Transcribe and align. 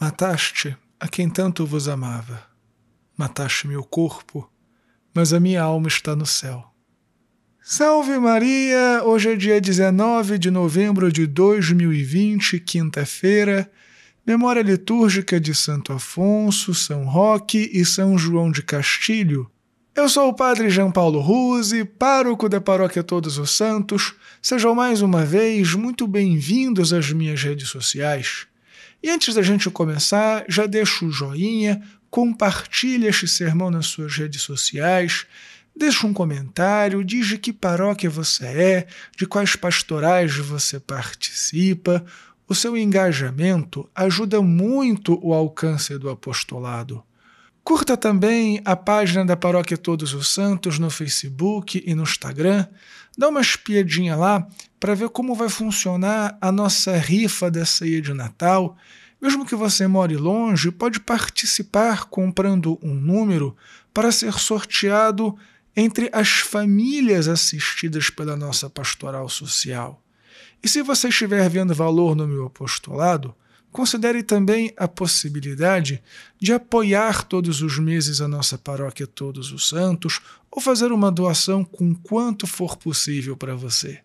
Mataste 0.00 0.76
a 1.00 1.08
quem 1.08 1.28
tanto 1.28 1.66
vos 1.66 1.88
amava. 1.88 2.44
Mataste 3.16 3.66
meu 3.66 3.82
corpo, 3.82 4.48
mas 5.12 5.32
a 5.32 5.40
minha 5.40 5.60
alma 5.60 5.88
está 5.88 6.14
no 6.14 6.24
céu. 6.24 6.64
Salve 7.60 8.16
Maria! 8.16 9.02
Hoje 9.04 9.32
é 9.32 9.36
dia 9.36 9.60
19 9.60 10.38
de 10.38 10.52
novembro 10.52 11.10
de 11.10 11.26
2020, 11.26 12.60
quinta-feira. 12.60 13.68
Memória 14.24 14.62
litúrgica 14.62 15.40
de 15.40 15.52
Santo 15.52 15.92
Afonso, 15.92 16.72
São 16.72 17.04
Roque 17.04 17.68
e 17.72 17.84
São 17.84 18.16
João 18.16 18.52
de 18.52 18.62
Castilho. 18.62 19.50
Eu 19.96 20.08
sou 20.08 20.28
o 20.28 20.34
Padre 20.34 20.70
João 20.70 20.92
Paulo 20.92 21.18
Ruse, 21.18 21.84
pároco 21.84 22.48
da 22.48 22.60
Paróquia 22.60 23.02
Todos 23.02 23.36
os 23.36 23.50
Santos. 23.50 24.14
Sejam 24.40 24.76
mais 24.76 25.02
uma 25.02 25.24
vez 25.24 25.74
muito 25.74 26.06
bem-vindos 26.06 26.92
às 26.92 27.10
minhas 27.10 27.42
redes 27.42 27.68
sociais. 27.68 28.46
E 29.02 29.10
antes 29.10 29.34
da 29.34 29.42
gente 29.42 29.70
começar, 29.70 30.44
já 30.48 30.66
deixa 30.66 31.04
o 31.04 31.10
joinha, 31.10 31.80
compartilha 32.10 33.08
este 33.08 33.28
sermão 33.28 33.70
nas 33.70 33.86
suas 33.86 34.16
redes 34.16 34.42
sociais, 34.42 35.24
deixa 35.76 36.06
um 36.06 36.12
comentário, 36.12 37.04
diz 37.04 37.26
de 37.26 37.38
que 37.38 37.52
paróquia 37.52 38.10
você 38.10 38.46
é, 38.46 38.86
de 39.16 39.26
quais 39.26 39.54
pastorais 39.54 40.36
você 40.36 40.80
participa. 40.80 42.04
O 42.48 42.54
seu 42.54 42.76
engajamento 42.76 43.88
ajuda 43.94 44.42
muito 44.42 45.18
o 45.22 45.32
alcance 45.32 45.96
do 45.96 46.10
apostolado. 46.10 47.02
Curta 47.68 47.98
também 47.98 48.62
a 48.64 48.74
página 48.74 49.26
da 49.26 49.36
Paróquia 49.36 49.76
Todos 49.76 50.14
os 50.14 50.28
Santos 50.28 50.78
no 50.78 50.88
Facebook 50.88 51.84
e 51.84 51.94
no 51.94 52.04
Instagram. 52.04 52.66
Dá 53.14 53.28
uma 53.28 53.42
espiadinha 53.42 54.16
lá 54.16 54.48
para 54.80 54.94
ver 54.94 55.10
como 55.10 55.34
vai 55.34 55.50
funcionar 55.50 56.38
a 56.40 56.50
nossa 56.50 56.96
rifa 56.96 57.50
da 57.50 57.66
ceia 57.66 58.00
de 58.00 58.14
Natal. 58.14 58.74
Mesmo 59.20 59.44
que 59.44 59.54
você 59.54 59.86
more 59.86 60.16
longe, 60.16 60.70
pode 60.70 60.98
participar 60.98 62.06
comprando 62.06 62.78
um 62.82 62.94
número 62.94 63.54
para 63.92 64.10
ser 64.10 64.32
sorteado 64.32 65.36
entre 65.76 66.08
as 66.10 66.38
famílias 66.38 67.28
assistidas 67.28 68.08
pela 68.08 68.34
nossa 68.34 68.70
pastoral 68.70 69.28
social. 69.28 70.02
E 70.62 70.68
se 70.70 70.80
você 70.80 71.08
estiver 71.08 71.46
vendo 71.50 71.74
valor 71.74 72.16
no 72.16 72.26
meu 72.26 72.46
apostolado, 72.46 73.34
considere 73.72 74.22
também 74.22 74.72
a 74.76 74.88
possibilidade 74.88 76.02
de 76.38 76.52
apoiar 76.52 77.22
todos 77.22 77.62
os 77.62 77.78
meses 77.78 78.20
a 78.20 78.28
nossa 78.28 78.56
paróquia 78.56 79.06
Todos 79.06 79.52
os 79.52 79.68
Santos 79.68 80.20
ou 80.50 80.60
fazer 80.60 80.92
uma 80.92 81.10
doação 81.10 81.64
com 81.64 81.94
quanto 81.94 82.46
for 82.46 82.76
possível 82.76 83.36
para 83.36 83.54
você. 83.54 84.00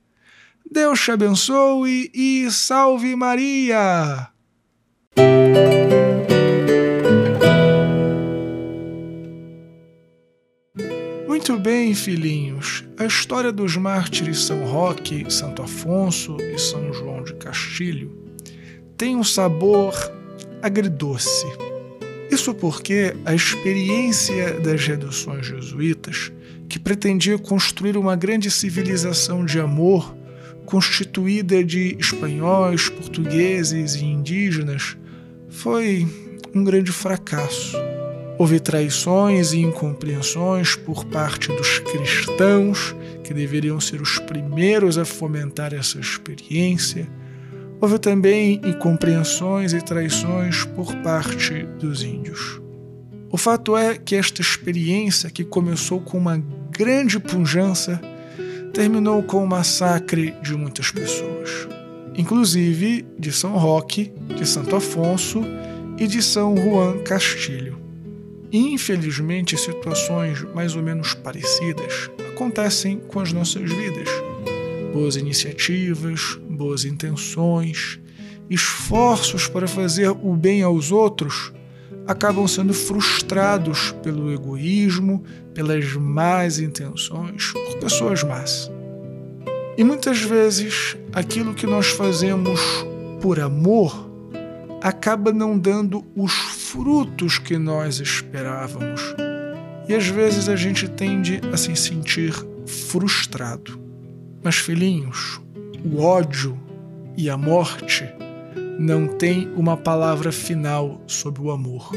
Deus 0.70 1.02
te 1.02 1.12
abençoe 1.12 2.10
e 2.14 2.50
salve 2.52 3.16
Maria! 3.16 4.30
Muito 11.28 11.58
bem, 11.58 11.94
filhinhos. 11.94 12.86
A 12.98 13.06
história 13.06 13.52
dos 13.52 13.76
mártires 13.76 14.40
São 14.46 14.64
Roque, 14.66 15.30
Santo 15.30 15.62
Afonso 15.62 16.38
e 16.40 16.58
São 16.58 16.94
João 16.94 17.24
de 17.24 17.34
Castilho 17.36 18.23
tem 19.04 19.18
um 19.18 19.24
sabor 19.24 19.94
agridoce. 20.62 21.46
Isso 22.32 22.54
porque 22.54 23.14
a 23.26 23.36
experiência 23.36 24.54
das 24.62 24.88
reduções 24.88 25.46
jesuítas, 25.46 26.32
que 26.70 26.80
pretendia 26.80 27.38
construir 27.38 27.98
uma 27.98 28.16
grande 28.16 28.50
civilização 28.50 29.44
de 29.44 29.60
amor 29.60 30.16
constituída 30.66 31.62
de 31.62 31.98
espanhóis, 32.00 32.88
portugueses 32.88 33.96
e 33.96 34.06
indígenas, 34.06 34.96
foi 35.50 36.08
um 36.56 36.64
grande 36.64 36.94
fracasso. 36.94 37.76
Houve 38.40 38.62
traições 38.62 39.52
e 39.52 39.60
incompreensões 39.60 40.78
por 40.78 41.04
parte 41.04 41.50
dos 41.50 41.80
cristãos, 41.80 42.96
que 43.22 43.34
deveriam 43.34 43.82
ser 43.82 44.02
os 44.02 44.18
primeiros 44.20 44.98
a 44.98 45.04
fomentar 45.04 45.74
essa 45.74 46.00
experiência. 46.00 47.06
Houve 47.84 48.00
também 48.00 48.62
incompreensões 48.64 49.74
e 49.74 49.82
traições 49.82 50.64
por 50.64 50.96
parte 51.04 51.64
dos 51.78 52.02
índios. 52.02 52.62
O 53.30 53.36
fato 53.36 53.76
é 53.76 53.98
que 53.98 54.16
esta 54.16 54.40
experiência, 54.40 55.30
que 55.30 55.44
começou 55.44 56.00
com 56.00 56.18
uma 56.18 56.42
grande 56.72 57.20
pujança, 57.20 58.00
terminou 58.74 59.22
com 59.22 59.44
o 59.44 59.48
massacre 59.48 60.34
de 60.42 60.56
muitas 60.56 60.92
pessoas, 60.92 61.68
inclusive 62.16 63.06
de 63.20 63.34
São 63.34 63.58
Roque, 63.58 64.14
de 64.34 64.48
Santo 64.48 64.78
Afonso 64.78 65.44
e 65.98 66.08
de 66.08 66.22
São 66.22 66.56
Juan 66.56 67.00
Castilho. 67.00 67.78
Infelizmente, 68.50 69.58
situações 69.58 70.42
mais 70.56 70.74
ou 70.78 70.82
menos 70.82 71.16
parecidas 71.16 72.10
acontecem 72.32 73.02
com 73.10 73.20
as 73.20 73.34
nossas 73.34 73.70
vidas. 73.70 74.08
Boas 74.94 75.16
iniciativas, 75.16 76.40
boas 76.50 76.86
intenções, 76.86 78.00
esforços 78.50 79.48
para 79.48 79.68
fazer 79.68 80.10
o 80.10 80.36
bem 80.36 80.62
aos 80.62 80.92
outros 80.92 81.52
acabam 82.08 82.48
sendo 82.48 82.74
frustrados 82.74 83.92
pelo 84.04 84.32
egoísmo, 84.32 85.24
pelas 85.54 85.94
más 85.94 86.60
intenções, 86.60 87.52
por 87.52 87.80
pessoas 87.80 88.24
más. 88.24 88.72
E 89.78 89.84
muitas 89.84 90.22
vezes 90.22 90.98
aquilo 91.14 91.54
que 91.54 91.66
nós 91.66 91.88
fazemos 91.88 92.60
por 93.22 93.40
amor 93.40 94.12
acaba 94.82 95.32
não 95.32 95.58
dando 95.58 96.04
os 96.16 96.34
frutos 96.34 97.40
que 97.40 97.58
nós 97.58 98.00
esperávamos. 98.00 99.02
E 99.88 99.94
às 99.94 100.08
vezes 100.08 100.50
a 100.50 100.56
gente 100.56 100.88
tende 100.88 101.42
a 101.52 101.58
se 101.58 101.76
sentir 101.76 102.34
frustrado. 102.66 103.83
Mas, 104.44 104.56
filhinhos, 104.56 105.40
o 105.86 106.02
ódio 106.02 106.60
e 107.16 107.30
a 107.30 107.38
morte 107.38 108.06
não 108.78 109.08
tem 109.08 109.48
uma 109.56 109.78
palavra 109.78 110.32
final 110.32 111.02
sobre 111.08 111.42
o 111.42 111.52
amor, 111.52 111.92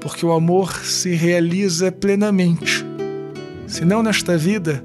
porque 0.00 0.26
o 0.26 0.32
amor 0.32 0.72
se 0.84 1.14
realiza 1.14 1.92
plenamente, 1.92 2.84
se 3.66 3.84
não 3.84 4.02
nesta 4.02 4.36
vida, 4.36 4.82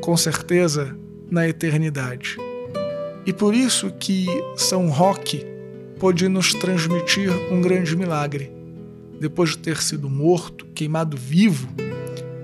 com 0.00 0.16
certeza 0.16 0.96
na 1.30 1.48
eternidade. 1.48 2.36
E 3.26 3.32
por 3.32 3.54
isso 3.54 3.90
que 3.98 4.26
São 4.56 4.88
Roque 4.88 5.44
pôde 5.98 6.28
nos 6.28 6.54
transmitir 6.54 7.30
um 7.52 7.60
grande 7.60 7.96
milagre. 7.96 8.52
Depois 9.20 9.50
de 9.50 9.58
ter 9.58 9.82
sido 9.82 10.08
morto, 10.08 10.66
queimado 10.74 11.16
vivo, 11.16 11.68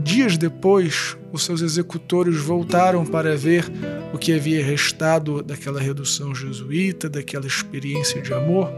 dias 0.06 0.38
depois, 0.38 1.16
os 1.32 1.44
seus 1.44 1.60
executores 1.60 2.36
voltaram 2.36 3.04
para 3.04 3.36
ver 3.36 3.64
o 4.14 4.18
que 4.18 4.32
havia 4.32 4.64
restado 4.64 5.42
daquela 5.42 5.80
redução 5.80 6.32
jesuíta, 6.32 7.08
daquela 7.08 7.44
experiência 7.44 8.22
de 8.22 8.32
amor, 8.32 8.72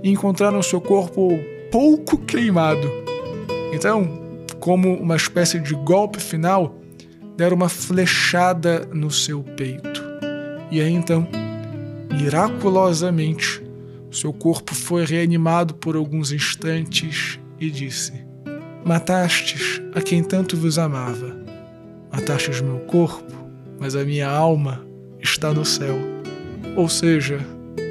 e 0.00 0.08
encontraram 0.08 0.62
seu 0.62 0.80
corpo 0.80 1.38
pouco 1.72 2.16
queimado. 2.18 2.88
Então, 3.74 4.46
como 4.60 4.94
uma 4.94 5.16
espécie 5.16 5.58
de 5.58 5.74
golpe 5.74 6.20
final, 6.20 6.78
deram 7.36 7.56
uma 7.56 7.68
flechada 7.68 8.88
no 8.92 9.10
seu 9.10 9.42
peito. 9.42 10.00
E 10.70 10.80
aí 10.80 10.92
então, 10.92 11.26
miraculosamente, 12.12 13.60
seu 14.08 14.32
corpo 14.32 14.72
foi 14.72 15.04
reanimado 15.04 15.74
por 15.74 15.96
alguns 15.96 16.30
instantes 16.30 17.40
e 17.58 17.68
disse: 17.70 18.29
Matastes 18.84 19.80
a 19.94 20.00
quem 20.00 20.22
tanto 20.22 20.56
vos 20.56 20.78
amava. 20.78 21.36
Matastes 22.12 22.60
meu 22.60 22.78
corpo, 22.80 23.32
mas 23.78 23.94
a 23.94 24.04
minha 24.04 24.28
alma 24.28 24.84
está 25.20 25.52
no 25.52 25.64
céu. 25.64 25.96
Ou 26.76 26.88
seja, 26.88 27.38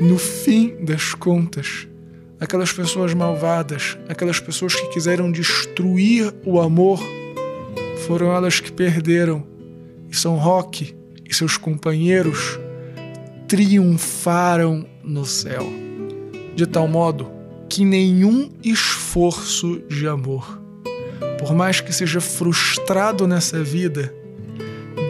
no 0.02 0.18
fim 0.18 0.84
das 0.84 1.14
contas, 1.14 1.88
aquelas 2.40 2.72
pessoas 2.72 3.13
malvadas, 3.13 3.98
aquelas 4.08 4.40
pessoas 4.40 4.75
que 4.75 4.88
quiseram 4.88 5.31
destruir 5.31 6.34
o 6.46 6.60
amor, 6.60 7.00
foram 8.08 8.34
elas 8.34 8.60
que 8.60 8.72
perderam. 8.72 9.46
E 10.10 10.16
São 10.16 10.38
Roque 10.38 10.96
e 11.24 11.34
seus 11.34 11.56
companheiros 11.58 12.60
triunfaram 13.48 14.88
no 15.04 15.25
céu, 15.25 15.68
de 16.56 16.66
tal 16.66 16.88
modo 16.88 17.31
que 17.69 17.86
nenhum 17.86 18.50
esforço 18.63 19.81
de 19.88 20.08
amor, 20.08 20.60
por 21.39 21.53
mais 21.53 21.80
que 21.80 21.94
seja 21.94 22.19
frustrado 22.19 23.25
nessa 23.25 23.63
vida, 23.63 24.13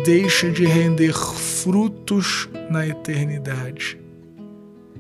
deixa 0.05 0.49
de 0.51 0.63
render 0.65 1.13
frutos 1.13 2.47
na 2.69 2.87
eternidade. 2.87 3.99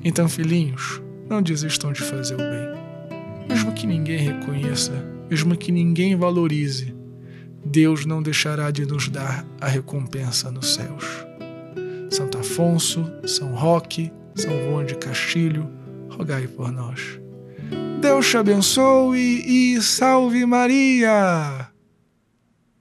Então, 0.03 0.27
filhinhos, 0.27 1.01
não 1.29 1.41
desistam 1.41 1.93
de 1.93 2.01
fazer 2.01 2.33
o 2.33 2.37
bem. 2.37 3.47
Mesmo 3.47 3.73
que 3.73 3.85
ninguém 3.85 4.17
reconheça, 4.17 4.91
mesmo 5.29 5.55
que 5.55 5.71
ninguém 5.71 6.15
valorize, 6.15 6.95
Deus 7.63 8.05
não 8.05 8.23
deixará 8.23 8.71
de 8.71 8.85
nos 8.85 9.07
dar 9.07 9.45
a 9.61 9.67
recompensa 9.67 10.49
nos 10.49 10.73
céus. 10.73 11.05
Santo 12.09 12.39
Afonso, 12.39 13.05
São 13.27 13.53
Roque, 13.53 14.11
São 14.33 14.51
João 14.63 14.83
de 14.83 14.95
Castilho, 14.95 15.69
rogai 16.09 16.47
por 16.47 16.71
nós. 16.71 17.19
Deus 18.09 18.27
te 18.27 18.37
abençoe 18.37 19.43
e 19.45 19.81
salve 19.83 20.43
Maria! 20.43 21.69